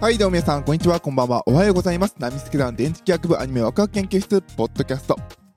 [0.00, 2.14] はい、どうも皆さん、こんにちは、こんばんは、おはようございます。
[2.18, 5.14] ナミスケ団電磁気学部アニメワクワク研究室、ポッドキャスト、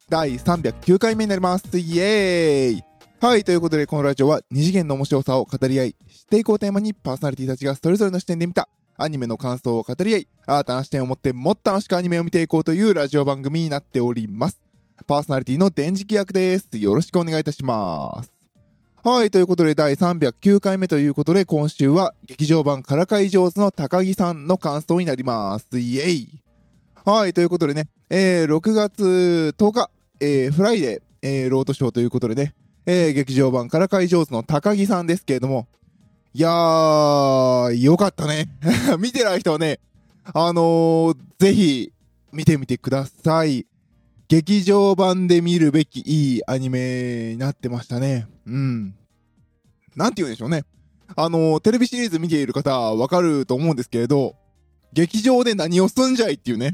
[0.10, 1.80] 第309回目になります。
[1.80, 2.84] イエーイ
[3.22, 8.68] はい、ということで、このラジオは、二次元の面白さを語り合い、知っていこうテーマに、パーソナリティたちがそれぞれの視点で見た、
[8.98, 14.60] アニメの感想を語り合い、新たな視点を持って、もっと楽しくアニメを見ていこうというラジオ番組になっております。
[15.08, 16.68] パーソナリティの電磁気役です。
[16.74, 18.33] よろしくお願いいたします。
[19.06, 25.78] はい、ということで第309回目ということで今週は劇場版からかい上手の高木さんの感想になります。
[25.78, 26.30] イエイ
[27.04, 29.90] はい、ということでね、えー、6月10日、
[30.22, 32.54] えー、フライデー、えー、ロードショーということでね、
[32.86, 35.68] えー、劇場版からかい上手の高木さんですけれども、
[36.34, 38.48] いやー、よかったね。
[39.00, 39.82] 見てない人はね、
[40.34, 41.92] あのー、ぜひ
[42.32, 43.66] 見てみてください。
[44.34, 48.26] 劇場版で見るべきいいアニメになってましたね。
[48.48, 48.96] うん。
[49.96, 50.64] なんて言うんでしょうね。
[51.16, 54.36] あの、テレビシリーズ見ている方はわかると思うんですけれど、
[54.92, 56.72] 劇場で何をすんじゃいっていうね。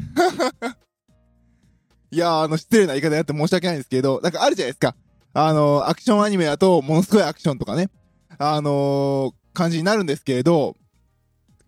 [2.12, 4.96] いや、あの、失礼な言い方やって申し訳ないんですけど、なんかあるじゃないですか。
[5.34, 7.90] あの、アクションアニメだと、ものすごいアクションとかね、
[8.38, 10.78] あのー、感じになるんですけれど、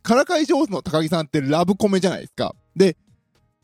[0.03, 2.55] からかい上手の高木さんってラブコメじゃないですか。
[2.77, 2.95] で、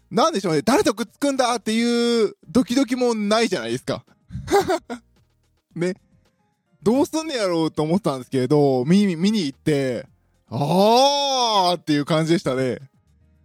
[0.10, 4.06] なんでしょうね、誰とくっつくんだっていうドキドキもないじゃないですか。
[5.76, 5.96] ね。
[6.82, 10.06] どうすんねやろうと思ったんですけど、見に、見に行って、
[10.50, 12.80] あーっていう感じでしたね。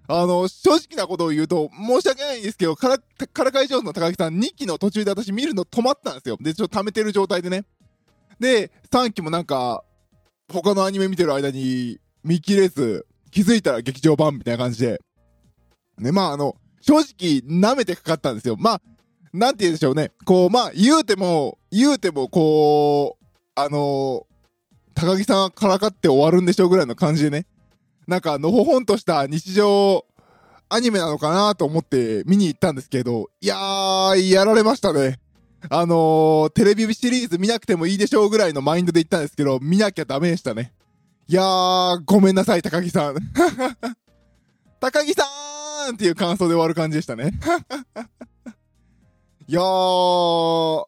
[0.07, 6.37] あの、正直なことを言うと、申し訳ないんですけど、から、からかい上手の高木さん2期の途中で私見るの止まったんですよ。
[6.41, 7.65] で、ちょっと溜めてる状態でね。
[8.39, 9.83] で、3期もなんか、
[10.53, 15.01] 他のアニメ見てる間に見切れず、気づいたら劇場版みたいな感じで。
[15.99, 18.57] ね、まああの、正直舐めてかかったんですよ。
[18.59, 18.83] まあ、
[19.33, 20.11] なんて言うんでしょうね。
[20.25, 24.27] こう、まあ、言うても、言うても、こう、あの
[24.95, 27.47] 高木さんはからかって終わるんでしょうぐらいの感じでね。
[28.07, 30.05] なんか、のほほんとした日常
[30.69, 35.19] アニメなのかなと思って見に行ったんですけど、いやー、やられましたね。
[35.71, 40.73] あのー、テレビシリーズ見なくてもいいでしょうぐらいのマインドで行ったんですけど、見なきゃダメでしたね。
[41.29, 43.17] いやー、ごめんなさい、高木さん。
[44.81, 47.33] 高木さんーんっていう感想で終わる感じでしたね。
[49.49, 50.87] いやー、青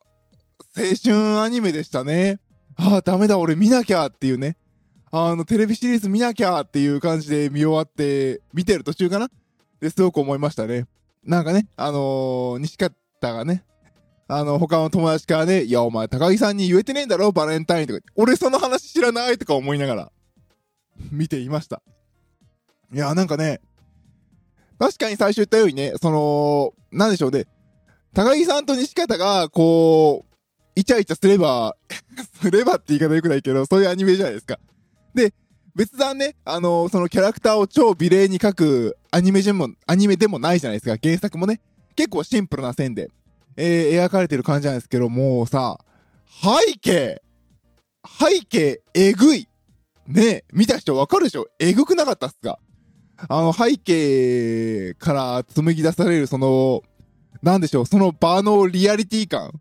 [1.03, 2.41] 春アニメでしたね。
[2.77, 4.57] あー、ダメだ、俺見なきゃっていうね。
[5.11, 9.31] あの、テレビシリーズ見なきゃっていう感じで見終わって、見てる途中かな
[9.81, 10.87] ですごく思いましたね。
[11.23, 13.65] なんかね、あのー、西方がね、
[14.27, 18.01] あの、他の友達からね、いや、お前、高木さんに言えてねえんだろ、バレンタインとか。
[18.17, 20.13] 俺その話知らないとか思いながら、
[21.11, 21.83] 見ていました。
[22.93, 23.61] いや、なんかね、
[24.85, 27.47] 確かに最初言ったようにね、その、なんでしょうね、
[28.13, 30.35] 高木さんと西方が、こう、
[30.77, 31.75] イチャイチャすれば、
[32.43, 34.59] すればって言い方良くないけど、そういうアニメじゃないですか。
[35.15, 35.33] で、
[35.75, 40.99] 別段ね、あのそのキャラクターを超美麗に描くアニメでも、アニメでもないじゃないですか。
[41.03, 41.61] 原作もね、
[41.97, 43.11] 結構シンプルな線で、
[43.57, 45.79] えー、描かれてる感じなんですけど、もうさ、
[46.43, 47.23] 背景
[48.21, 49.49] 背景、えぐい。
[50.07, 51.47] ね見た人わかるでしょ？
[51.59, 52.59] えぐくなかったっすか？
[53.17, 56.83] あの、背景から紡ぎ出される、その、
[57.43, 59.53] なんでしょう、その場のリアリティ感。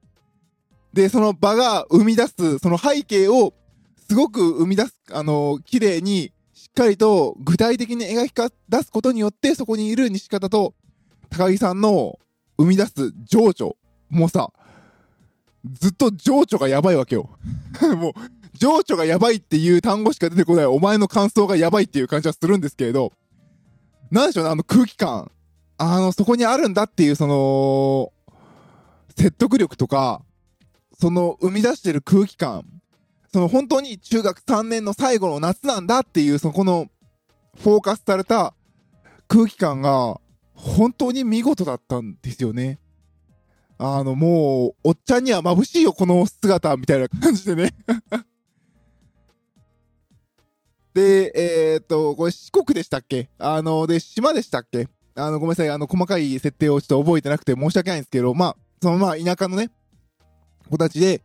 [0.93, 3.53] で、その場が生み出す、その背景を、
[4.07, 10.73] すごく生み出す、あの、綺麗に、しっかりと具体的に描きか出すことによって、そこにいる西方と
[11.29, 12.19] 高木さんの
[12.57, 13.75] 生み出す情緒。
[14.09, 14.51] もさ、
[15.79, 17.29] ずっと情緒がやばいわけよ。
[17.97, 18.13] もう、
[18.53, 23.11] 情緒がやばいっていう単語しか出てこない、お前の感想がやばいっていう感じはするんですけれど、
[24.13, 25.31] なんでしょうね、あの空気感。
[25.79, 28.13] あの、そこにあるんだっていう、その、
[29.17, 30.21] 説得力とか、
[31.01, 32.63] その生み出してる空気感。
[33.33, 36.89] その本当に中学3年の最後の夏なんだっていう、そこの
[37.59, 38.53] フォーカスされた
[39.27, 40.21] 空気感が
[40.53, 42.77] 本当に見事だったんですよね。
[43.79, 47.73] あの、もう、おっちゃんには眩しいよ、この姿、みたいな感じでね。
[50.93, 51.31] で、
[51.73, 53.29] えー、っと、これ四国でしたっけ？
[53.39, 54.87] あの、で、島でしたっけ？
[55.15, 59.71] あの、ごめんなさい、あの、細かい設定をちょっと覚えてなくて申し訳ないんですけど、まあ、そのまあ、田舎のね、
[60.69, 61.21] 子たちで、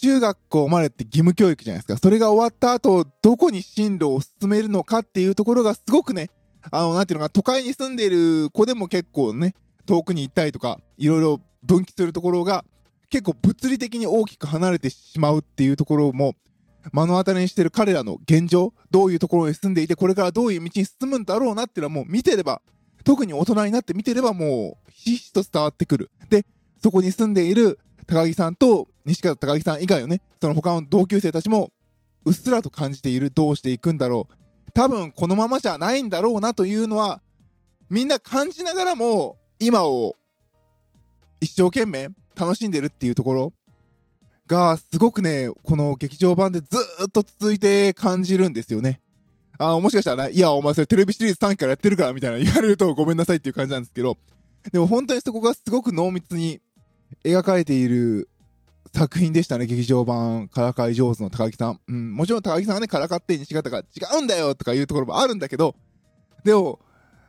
[0.00, 1.98] 中学校までって義務教育じゃないですか。
[1.98, 6.30] それが終わった後、どこに進路を進めるのかっていうところがすごくね、
[6.70, 9.54] あの、なんていうのか、都会に住んでいる子でも結構ね、
[9.86, 12.64] 遠くに行ったりとか、いろいろ分岐するところが、
[13.10, 16.34] 結構物理的に大きく離れてしまうっていうところも、
[16.92, 22.62] 目の当たりにしてる彼らの現状、どういうところに住んでいて、これからどういう道に進むんだろうなっていうのはもう見てれば、
[23.04, 26.10] 特に大人になって見てればもう、ひしひしと伝わってくる。
[26.28, 26.44] で、
[26.82, 31.70] そこに住んでいる高木さんと西方高木さん以外のね、その他の同級生たちも、
[32.24, 34.72] うっすらと感じている、どうしていくんだろう。
[34.72, 37.22] 多分このままじゃないんだろうなというのは、
[37.90, 40.16] みんな感じながらも、今を
[41.40, 43.52] 一生懸命楽しんでるっていうところ
[44.48, 46.66] が、すごくね、この劇場版でず
[47.06, 49.00] っと続いて感じるんですよね。
[49.58, 54.16] あもしかしたらね、いや、お前それテレビシリーズ3期からやってるからみたいな言われるとごめんなさいっていう感じなんですけど、
[54.72, 56.60] でも本当にそこがすごく濃密に
[57.24, 58.28] 描かれている
[58.94, 61.80] 作品でしたね、劇場版、からかい上手の高木さん。
[61.88, 63.82] うん、もちろん高木さんがね、からかって西方が違
[64.18, 65.74] うんだよとかいうところもあるんだけど、
[66.44, 66.80] でも、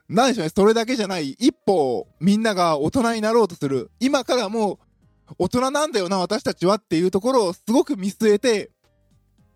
[0.08, 4.80] なんでしょうね、それだけじゃない、一歩、みんなが大人になろうとする、今からもう、
[5.38, 8.72] 大人なんだよな、私たちはっていうところをすごく見据えて、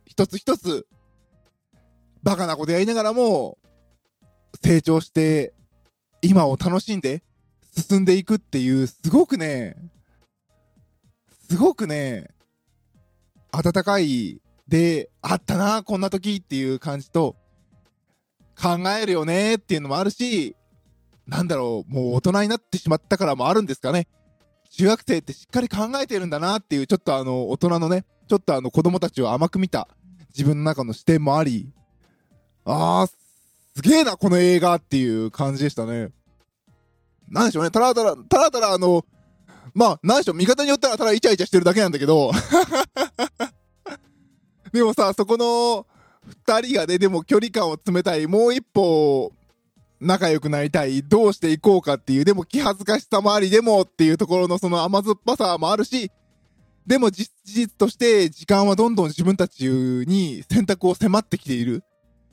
[0.06, 0.88] 一つ一つ、
[2.22, 3.58] バカなことやりながらも、
[4.64, 5.54] 成長して、
[6.22, 7.24] 今を楽しんで、
[7.76, 9.76] 進んでいくっていう、すごくね、
[11.50, 12.30] すごくね、
[13.52, 17.36] 温かいで、あったな、こんな時っていう感じと、
[18.56, 20.56] 考えるよねっていうのもあるし、
[21.28, 24.08] なんだろう、もう大人になってしまったからもあるんですかね。
[24.76, 29.88] 中学生ってしっかり考えてるんだなっていう、ちょっとあの、大人のね、ちょっとあの、子供たちを甘く見た
[30.30, 31.70] 自分の中の視点もあり、
[32.66, 33.12] あー、
[33.76, 36.10] すげえな、この映画っていう感じでしたね。
[37.30, 39.06] なんでしょうね、たらたら、たらたらあの、
[39.76, 42.32] まあ、なんでしょう、味方によったらただイチャイチャしてるだけなんだけど、
[44.74, 45.86] でもさ、そこの、
[46.26, 49.34] 二人がね、でも距離感を詰めたい、もう一歩、
[50.04, 56.12] 仲良くなりたい、どうしていこうかっていう、でも気恥ずかしさもあり、でもっていうところのその甘酸っぱさもあるし、
[56.86, 61.84] でも事実として時間はどんどん自分たちに選択を迫ってきている。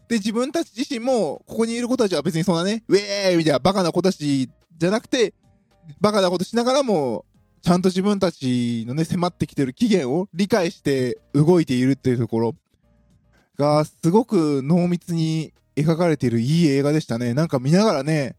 [0.08, 5.34] で、自分たち自身も、ここにいる子たちは別にそんなね、ウェーイみたいなバカな子たちじゃなくて、
[6.00, 7.24] バカなことしながらも、
[7.62, 12.54] ちゃんと自分たちのね、迫ってきてる期限を理解して動いているっていうところ
[13.56, 17.34] が、すごく濃密に描かれているいい映画でしたね。
[17.34, 18.36] なんか見ながらね、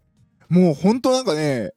[0.49, 1.71] もうほんとなんかね、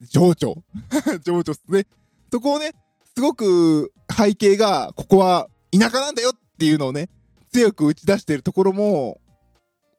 [0.00, 0.62] 情緒。
[1.24, 1.86] 情緒っすね。
[2.32, 2.72] そこをね、
[3.14, 7.08] すごく背景が、ここは田舎なんだよっていうのをね、
[7.52, 9.20] 強く打ち出してるところも、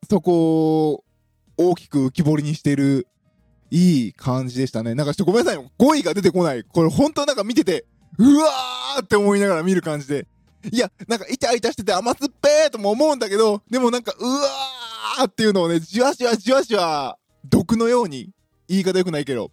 [0.10, 1.04] そこを
[1.57, 3.07] 大きく浮き彫りにしてる、
[3.72, 4.94] いい感じでしたね。
[4.94, 5.72] なんかちょっとごめんなさい。
[5.78, 6.63] 語彙が出てこない。
[6.63, 7.86] これ本当なんか見てて、
[8.19, 10.28] うわーって思いながら見る感じで。
[10.71, 18.30] いや、なんかイチャイチャしてて甘酸っぱーとも思うんだけど、でもなんか、うわーっていうのをね、じわじわじわじわ、毒のように、
[18.68, 19.51] 言い方良くないけど、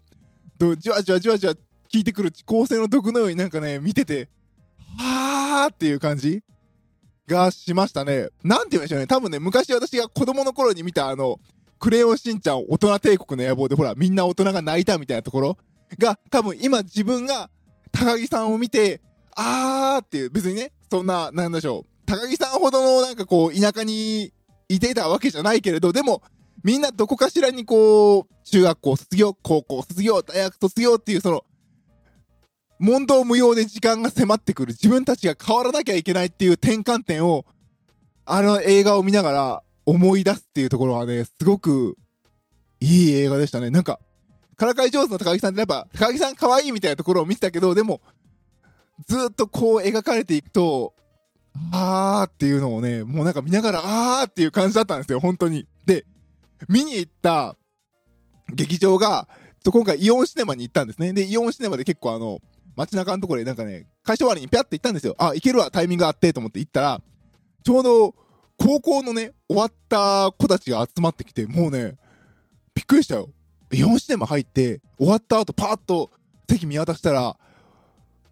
[0.78, 1.54] じわじわじわじわ
[1.92, 4.28] 聞いてくる構成の毒のようになんかね、見てて、
[4.98, 6.42] はーっていう感じ
[7.26, 8.28] がしましたね。
[8.44, 9.06] なんて言うんでしょうね。
[9.06, 11.40] 多分ね、昔私が子供の頃に見たあの、
[11.78, 15.58] クレヨンしんちゃん大人帝国の野望でほら、みんな大人が泣いたみたいなところ
[15.98, 17.50] が、多分今自分が
[17.90, 19.00] 高木さんを見て、
[19.34, 22.06] あーっていう、別にね、そんな、なんでしょう。
[22.06, 24.32] 高木さんほどのなんかこう、田舎に
[24.68, 26.22] いていたわけじゃないけれど、でも、
[26.64, 31.44] みんなどこかしらにこう、中学校卒業、高校卒業、大学卒業っていうその、
[32.78, 34.72] 問答無用で時間が迫ってくる。
[34.72, 37.44] 自分たちが変わらなきゃいけないっていう転換点を、
[38.24, 41.96] あの映画を見ながら思い出すっていうところはね、すごく
[42.80, 43.70] いい映画でしたね。
[43.70, 44.00] なんか、
[44.56, 48.00] からかい上手の高木さんってやっぱ、高木さん可愛いみたいなところを見てたけど、でも、
[49.06, 50.94] ずっとこう描かれていくと、
[51.72, 55.66] あーっていうのをね、もうなんか見ながら、あーっていう感じだったんですよ、本当に。
[55.86, 56.04] で、
[56.68, 57.56] 見に行った
[58.52, 59.28] 劇場が、
[59.64, 61.12] 今回イオンシネマに行ったんですね。
[61.12, 62.40] で、イオンシネマで結構あの、
[62.76, 65.14] 街中のところでなんかね、会社終わりにピャって行ったんですよ。
[65.18, 67.02] あ、行けるわ、タイミングあってと思って行ったら、
[67.62, 68.14] ちょうど、
[68.56, 71.96] 高校のね、終わった子たちが集まってきて、もうね、
[72.74, 73.30] びっくりしたよ。
[73.72, 76.10] イオンシネマ入って、終わった後パーッと
[76.48, 77.36] 席見渡したら、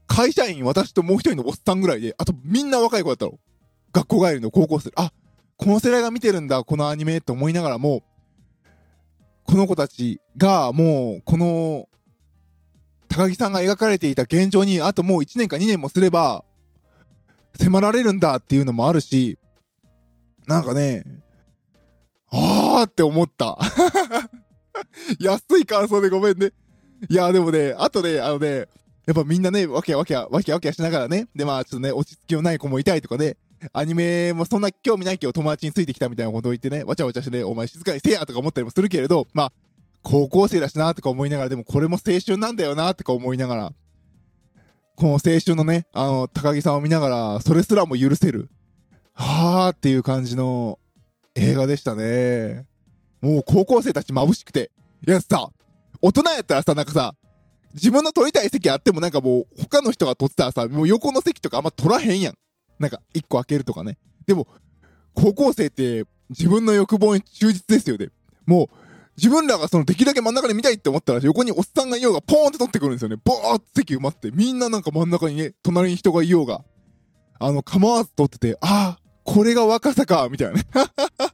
[0.09, 3.39] 会社員、私ともう一人のおっさんぐらいで、あとみんな若い子だったの。
[3.93, 4.91] 学校帰りの高校生。
[4.97, 5.13] あ、
[5.57, 8.03] この世代が見てるんだ、このアニメって思いながらも、
[9.45, 11.89] この子たちがもう、この、
[13.09, 16.45] 高木さんが描かれていた現状に、あともう1年か2年もすれば、
[17.59, 19.39] 迫られるんだっていうのもあるし、
[20.47, 21.05] なんかね、
[22.31, 23.59] あーって思った。
[25.19, 26.53] 安い感想でごめんね。
[27.09, 28.69] いや、でもね、あとね、あのね、
[29.09, 33.39] やっぱみんなね、わけわけわけわけしながらね、で、まあちょっとね、落ち着きのない子もいたりとかね、
[33.73, 39.53] アニメもそんな興味ないけど友達についてきたみたいなことを言ってね、わちゃわちゃしてね、お前静かにせやとか思ったりもするけれど、まあ、
[40.03, 43.73] 高校生だしなとか思いながら、でもこれも青春なんだよなとか思いながら、
[44.97, 48.51] この青春のね、あの、高木さんを見ながら、それすらも許せる、
[49.15, 50.79] はーっていう感じの
[51.35, 52.67] 映画でしたね。
[53.23, 54.71] もう高校生たち眩しくて。
[55.07, 55.51] いやさ、
[56.03, 57.15] 大人やったらさ、なんかさ、
[57.75, 62.35] 自分の取りたい席あってもなんかもう他の人が取ってたらさ、もう横の席とかあんま取らへんやん。
[62.79, 63.99] なんか一個開けるとかね。
[64.27, 64.47] でも、
[65.15, 68.09] 高校生って自分の欲望に忠実ですよね。
[68.47, 68.69] もう、
[69.17, 73.17] 自分らがそのできるだけ真ん中で見たいって思ったら、横におっさんがいようがポーンって取ってくるんですよね。
[73.25, 76.63] ボーって席埋まって、みんななんか真ん中にね、隣に人がいようが、
[77.41, 80.63] あの、構わず取ってて、ああ、これが若さか、みたいなね。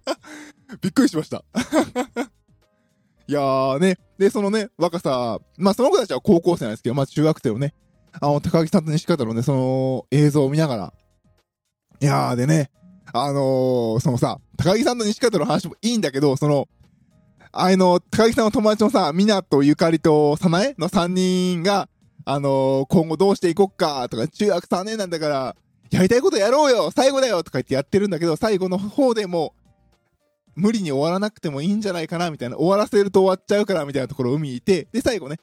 [0.81, 1.45] びっくりしました。
[3.26, 3.99] いやーね。
[4.19, 7.75] で、そのね、若さ、まあその子たちは高校生なんですけど、まあ中学生のね、
[8.21, 10.93] あの、高木さんと西方のね、その映像を見ながら、
[12.00, 12.71] いやーでね、
[13.12, 16.69] あのー、そのさ、高木さんと西方の話もいいんだけど、その、
[17.52, 21.88] あの、高木さんの友達のさ、みなとゆかりとさなえの3人が、
[22.25, 25.57] あのー、今後どうしていこっかとか、中学3年なんだから、
[25.90, 29.54] やりたいことやろうよ最後だよとか言ってやってるんだけど、最後の方でも
[30.56, 35.37] 無理に終わらなくてもいいんじゃないかなみたいな、終わらせると終わっちゃうからみたいなところ海にいて、で、最後ね、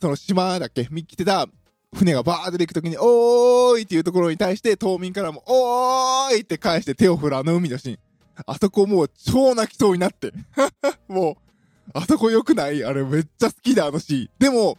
[0.00, 1.46] その島だっけ見来てた
[1.94, 7.98] 船がバーって出てくときに、おーいっていうところに対して、島民からも、おーいって返して手を振るあの海のシーン。
[8.46, 10.32] あそこもう超泣きそうになって。
[11.06, 12.84] もう、あそこ良くない？
[12.84, 14.30] あれめっちゃ好きだ、あのシーン。
[14.38, 14.76] でも、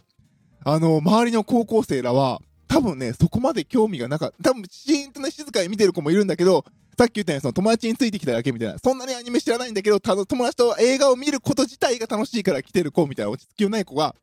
[0.62, 4.50] あの、周りの高校生らは、多分ね、そこまで興味がなかった。
[4.50, 6.64] 多分、シーンとね、静かに見てる子もいるんだけど、
[6.98, 8.78] さっき言ったようにその友達についてきただけみたいな。
[8.78, 14.16] そんなにアニメ知らないんだけど、た友達と映画を見ること自体が楽しいから来てる子みたいな落ち着きのない子が、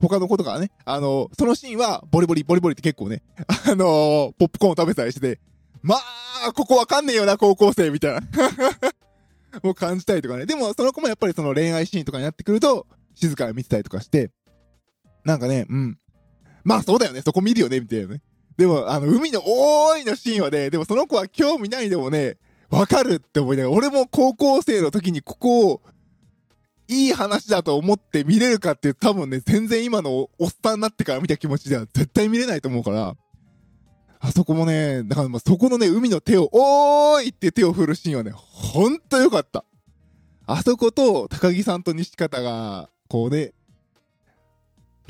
[0.00, 3.22] 他の子とかね、あの、そのシーンは、ボリボリ、ボリボリって結構ね、
[3.66, 5.40] あのー、ポップコーンを食べたりしてて、
[5.82, 5.96] ま
[6.46, 8.20] あ、ここわかんねえよな、高校生、みたいな。
[9.62, 10.46] もう感じたりとかね。
[10.46, 14.30] でも、その子もやっぱりその恋愛シーンとかになってくると、静かに見てたりとかして、
[15.24, 15.98] なんかね、うん。
[16.64, 18.22] まあそうだよね、そこ見るよね、みたいなね。
[18.56, 22.36] でも、あの、海の多いのシーンはね、でもその子は興味ないでもね、
[22.70, 25.82] わかるって思いながら、俺も高校生の時にここを、
[26.88, 33.16] いい話だと思って見れるかっていう多分ね、全然今のおっさんになってから見た気持ちでは絶対見れないと思うから、
[34.18, 39.64] あそこもね、だからまあそこのね、海の手を、おーいって手を振るシーンはね、ほんとよかった。
[40.46, 43.52] あそこと高木さんと西方が、こうね、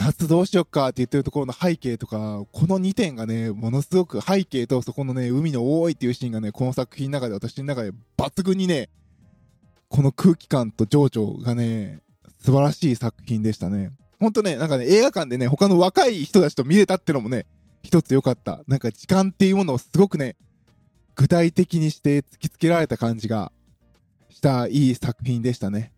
[0.01, 8.89] 夏どうしよっかって言ってるところの背景とか、この2点がね、ものすごく背景とそこのね、海の多いっていうシーンがね、この作品の中で私の中で抜群にね、
[9.91, 12.01] この空気感と情緒がね、
[12.43, 13.93] 素晴らしい作品でしたね。
[14.19, 17.45] ほんとね、なんかね、映画館でね、他の若い人たちと見れたってのもね、
[17.83, 18.63] 一つ良かった。
[18.69, 20.37] なんか時間っていうものをすごくね、
[21.15, 23.53] 具体的にして突きつけられた感じが
[24.31, 25.93] したいい作品でしたね。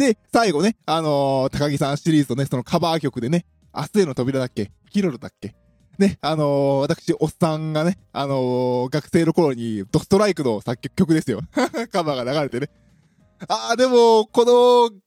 [0.00, 3.44] で、最後ね、あのー、高木さんシリーズのね、そのカバー曲でね、
[3.76, 4.72] 明日への扉だっけ？
[4.90, 5.54] キロロだっけ？
[5.98, 11.42] ね、あのー、私、おっさんがね、あのー、学生の頃にドストライクの作曲曲ですよ。
[11.92, 12.70] カバーが流れてね。
[13.46, 14.98] ああ、でも、この、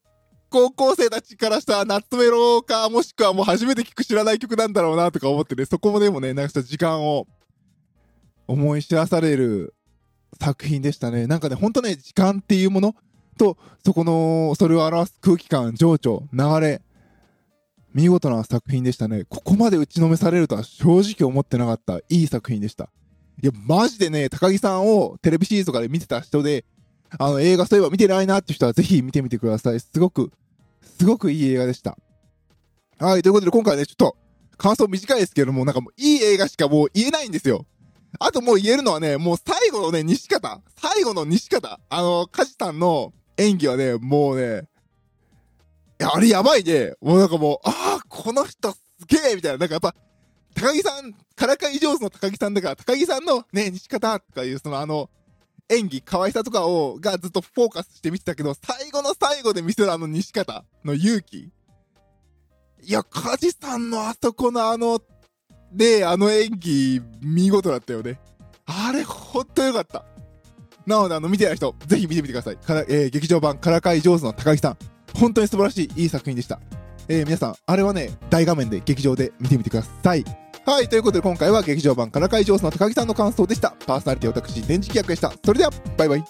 [0.48, 7.26] 高校生たちからしたら夏メロか、もしくはもう初めて聴く知らない曲なんだろうなとか思ってね、そこもでもね、なんか時間を
[8.46, 9.74] 思い知らされる
[10.40, 11.26] 作品でしたね。
[11.26, 12.94] なんかね、ほんとね、時間っていうもの
[13.34, 16.82] と、そこの、それを表す空気感、情緒、流れ、
[17.92, 19.24] 見事な作品でしたね。
[19.24, 22.90] ここまで打ちのめされるとは正直思ってなかったいい作品でした。
[23.42, 26.64] いや、マジでね、高木さんをテレビシリーズとかで見てた人で、
[27.18, 29.80] あの、映画そういえば見てないなって人はぜひ見てみてください。
[29.80, 30.32] すごく、
[30.98, 31.96] すごくいい映画でした。
[32.98, 34.16] はい、ということで今回ね、ちょっと、
[34.56, 37.66] 感想短いですけども、なんかもういい映画しかもう言えないんですよ。
[38.18, 40.60] あともう言えるのはね、もう最後のね、西方。
[40.80, 41.80] 最後の西方。
[41.88, 44.68] あの、カジさんの演技はね、もうね、
[46.00, 46.94] あれやばいね。
[47.00, 49.58] もうなんかもう、ああ、この人すげえみたいな。
[49.58, 49.94] なんかやっぱ、
[50.54, 55.10] 高木さん、からかい上手の高木さんだから、高木さんのね、西方とかいう、そのあの、
[55.68, 61.50] 演技、可愛さとかを、がずっとフォーカスして見てたけど、最後の最後で見せるあの西方の勇気。
[62.82, 65.00] いや、梶さんのあそこのあの、
[65.72, 68.20] で、あの演技、見事だったよね。
[68.66, 70.04] あれ、ほんとよかった。
[70.86, 72.56] なので、あの、見てない人、ぜひ見てみてください。
[72.56, 74.76] から、えー、劇場版、からかい上手の高木さん。
[75.14, 76.60] 本当に素晴らしい、いい作品でした。
[77.08, 80.24] えー、皆さん、あれはね、大画面で劇場で見てみてください。
[80.66, 83.74] はい、ということで今回は劇場版からかい上手の高木さんの感想でした。
[83.86, 85.32] パーソナリティ私、電磁気役でした。
[85.44, 86.24] それでは、バイバイ。